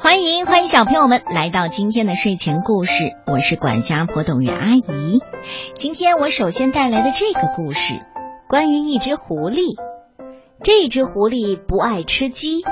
[0.00, 5.18] 欢迎欢迎小朋友们来到今天的睡前故事，我是管家婆董月阿姨。
[5.74, 7.94] 今天我首先带来的这个故事，
[8.48, 9.76] 关于一只狐狸。
[10.62, 12.62] 这只狐狸不爱吃鸡，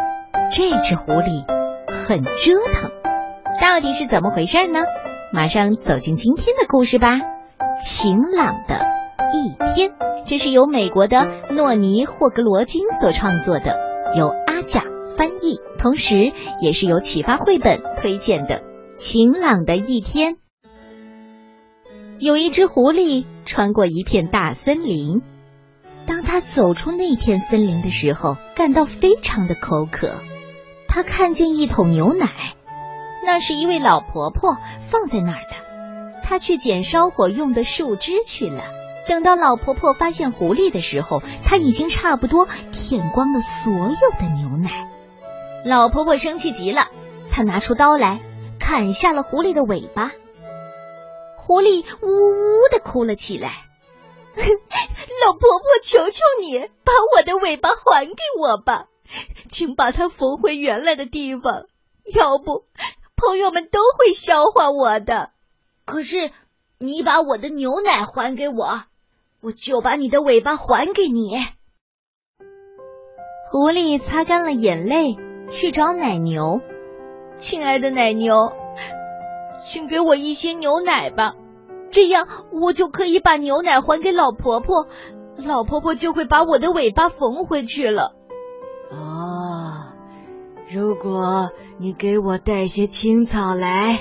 [0.52, 1.44] 这只狐狸
[1.90, 2.90] 很折腾，
[3.61, 4.81] 到底是怎么回事呢？
[5.33, 7.19] 马上走进今天的故事吧。
[7.83, 8.81] 晴朗的
[9.35, 9.90] 一天，
[10.24, 13.77] 这是由美国的诺尼霍格罗金所创作的，
[14.17, 14.33] 由
[15.17, 18.62] 翻译，同时也是由启发绘本推荐的。
[18.98, 20.37] 晴朗的一天，
[22.19, 25.23] 有一只狐狸穿过一片大森林。
[26.06, 30.15] 当他走出那片森林的时候，感到非常的口渴。
[30.87, 32.28] 他看见一桶牛奶，
[33.25, 36.23] 那是一位老婆婆放在那儿的。
[36.23, 38.62] 他去捡烧火用的树枝去了。
[39.09, 44.89] 等到老婆婆发现狐狸的时候，他已经差不多舔光了所有的牛奶。
[45.66, 46.83] 老婆婆生气极了，
[47.33, 48.20] 她拿出刀来
[48.61, 50.12] 砍下了狐狸的尾巴。
[51.36, 53.64] 狐狸呜呜的哭了起来。
[54.37, 58.87] 老婆婆，求求你把我的尾巴还给我吧，
[59.50, 61.67] 请把它缝回原来的地方，
[62.14, 62.67] 要不
[63.17, 65.31] 朋友们都会笑话我的。
[65.84, 66.31] 可是
[66.78, 68.84] 你把我的牛奶还给我，
[69.41, 71.44] 我就把你的尾巴还给你。
[73.50, 75.17] 狐狸擦干了眼泪，
[75.50, 76.61] 去找奶牛。
[77.34, 78.52] 亲爱的奶牛，
[79.61, 81.34] 请给我一些牛奶吧。
[81.91, 84.86] 这样我就可以把牛奶还给老婆婆，
[85.36, 88.14] 老婆婆就会把我的尾巴缝回去了。
[88.91, 89.92] 哦，
[90.69, 94.00] 如果你给我带些青草来，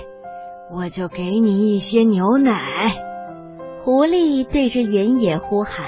[0.73, 2.61] 我就给你一些牛奶。
[3.80, 5.85] 狐狸对着原野呼喊：“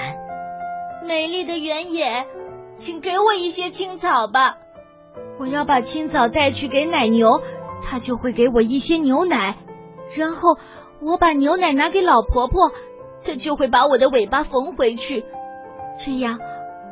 [1.04, 2.26] 美丽的原野，
[2.74, 4.58] 请给我一些青草吧！
[5.38, 7.40] 我要把青草带去给奶牛，
[7.82, 9.56] 它就会给我一些牛奶，
[10.16, 10.58] 然后。”
[11.00, 12.72] 我把牛奶拿给老婆婆，
[13.24, 15.24] 她就会把我的尾巴缝回去，
[15.96, 16.40] 这样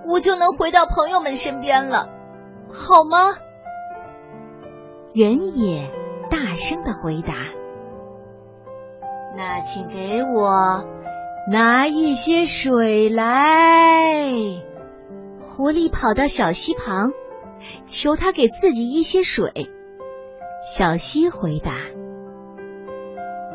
[0.06, 2.08] 我就能回到朋友们身边了，
[2.70, 3.34] 好吗？
[5.12, 5.90] 原野
[6.30, 7.34] 大声的回答
[9.36, 10.84] ：“那请给我
[11.50, 14.22] 拿一些水来。”
[15.42, 17.10] 狐狸跑到小溪旁，
[17.84, 19.52] 求他给自己一些水。
[20.76, 21.78] 小溪回答。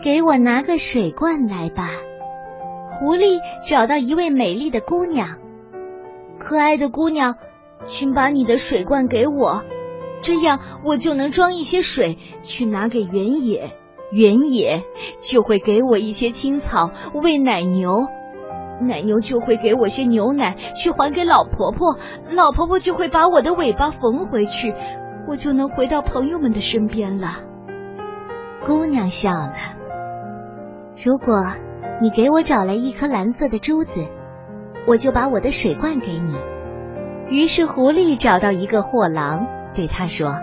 [0.04, 1.90] 给我拿个水罐来吧。
[2.88, 5.38] 狐狸找到一位美丽的姑娘，
[6.40, 7.36] 可爱的姑娘，
[7.86, 9.64] 请把你的水罐给我，
[10.22, 13.72] 这样我就能装一些水去拿给原野，
[14.12, 14.84] 原野
[15.22, 18.08] 就会给我一些青草喂奶牛，
[18.88, 21.98] 奶牛就会给我些牛奶去还给老婆婆，
[22.30, 24.74] 老婆婆就会把我的尾巴缝回去，
[25.28, 27.40] 我就能回到朋友们的身边了。
[28.66, 29.56] 姑娘笑了。
[31.04, 31.36] 如果
[32.02, 34.08] 你给我找来一颗蓝色的珠子，
[34.88, 36.36] 我就把我的水罐给你。
[37.30, 40.36] 于是狐狸找到一个货郎，对他说：“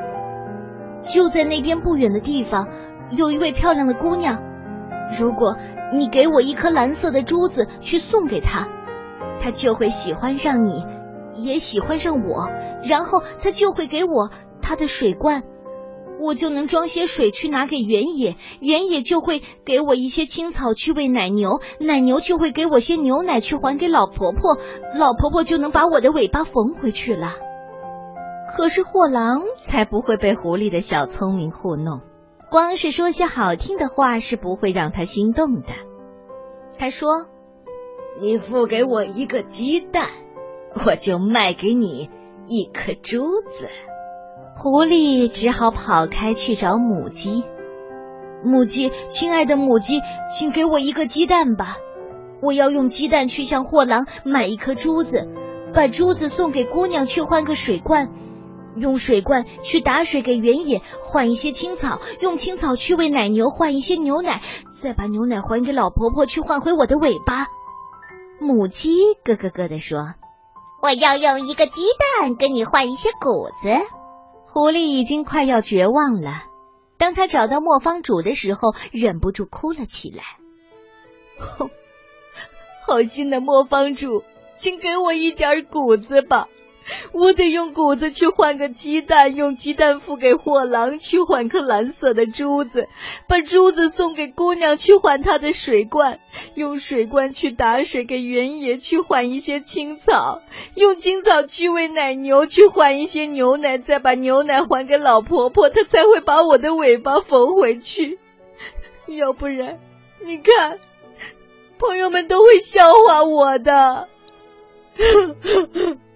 [1.07, 2.69] 就在那边不远的地方，
[3.11, 4.43] 有一位漂亮的姑娘。
[5.17, 5.57] 如果
[5.95, 8.69] 你给我一颗蓝色的珠子去送给他，
[9.41, 10.85] 他就会喜欢上你，
[11.35, 12.49] 也喜欢上我，
[12.83, 14.31] 然后他就会给我
[14.61, 15.45] 他的水罐。”
[16.21, 24.59] 我就能装些水去拿给原野，原野就会给我一些青草去喂奶牛，奶牛就会给我些牛奶去还给老婆婆，
[24.99, 27.35] 老婆婆就能把我的尾巴缝回去了。
[28.57, 32.01] 可是货郎才不会被狐狸的小聪明糊弄，
[32.51, 35.69] 光是说些好听的话是不会让他心动的。
[36.79, 37.11] 他说
[38.23, 40.09] ：“你付给我一个鸡蛋，
[40.87, 42.09] 我就卖给你
[42.47, 43.69] 一颗珠子。”
[44.57, 47.45] 狐狸只好跑开去找母鸡。
[48.45, 50.01] 母鸡，亲爱的母鸡，
[50.33, 51.77] 请给我一个鸡蛋吧！
[52.41, 55.29] 我要用鸡蛋去向货郎买一颗珠子，
[55.75, 58.11] 把珠子送给姑娘去换个水罐，
[58.81, 67.49] 用水罐去打水给原野换一些青草，用青草去喂奶牛换一些牛奶，再把牛奶还给老婆婆去换回我的尾巴。
[68.41, 70.15] 母鸡咯咯咯地说
[70.83, 71.83] ：“我要用一个鸡
[72.21, 73.69] 蛋跟你换一些谷子。”
[74.47, 76.45] 狐狸已经快要绝望了。
[76.97, 80.23] 当他找到磨坊主的时候，忍不住哭了起来。
[82.87, 84.25] 好心的磨坊主，
[84.57, 86.49] 请给我一点谷子吧！
[87.13, 92.89] 我得用谷子去换个鸡蛋，用鸡蛋付给货郎去换颗蓝色的珠子，
[93.29, 96.21] 把珠子送给姑娘去换她的水罐，
[96.55, 100.41] 用水罐去打水给原野去换一些青草，
[100.75, 108.19] 用青草去喂奶牛去换一些牛奶，再把牛奶还给老婆婆，她才会把我的尾巴缝回去。
[109.07, 109.79] 要不然，
[110.25, 110.79] 你看，
[111.79, 114.09] 朋友们都会笑话我的。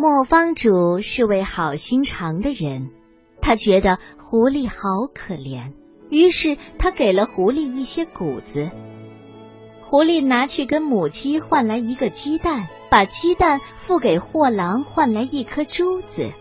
[0.00, 2.90] 磨坊主是位好心肠的人，
[3.40, 5.72] 他觉得狐狸好可怜，
[6.08, 8.70] 于是他给了狐狸一些谷子。
[9.80, 16.32] 狐狸拿去跟母鸡换来一个鸡蛋，把鸡蛋付给货郎换来一颗珠子，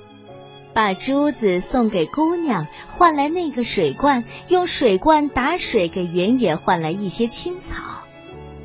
[0.76, 7.97] 把珠子送给姑娘换来那个水罐，用水罐打水给原野换来一些青草。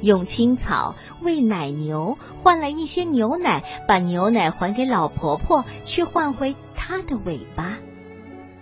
[0.02, 7.78] 用青草喂奶牛，换来一些牛奶，把牛奶还给老婆婆，去换回她的尾巴。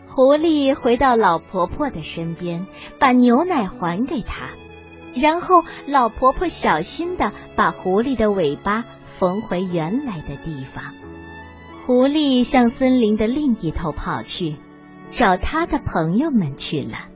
[0.06, 2.66] 狐狸回到老婆婆的身边，
[2.98, 4.50] 把牛奶还给她，
[5.14, 10.84] 然后老婆婆小心的把狐狸的尾巴缝回原来的地方。
[11.86, 14.56] 狐狸向森林的另一头跑去，
[15.10, 17.09] 找他的朋友们去了。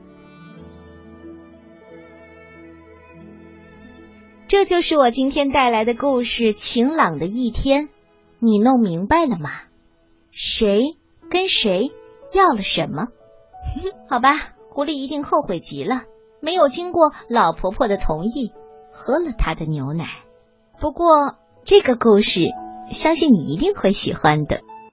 [4.57, 7.87] 这就是我今天带来的故事《晴朗的一天》，
[8.39, 9.49] 你弄明白了吗？
[10.31, 10.95] 谁
[11.29, 11.91] 跟谁
[12.33, 13.07] 要了什么？
[14.07, 16.03] 好吧，狐狸一定后悔极了，
[16.39, 18.53] 没有经过老婆婆的同意，
[18.93, 20.05] 喝了她的牛奶。
[20.79, 21.35] 不过
[21.65, 22.39] 这个故事，
[22.89, 24.61] 相信你一定会喜欢的。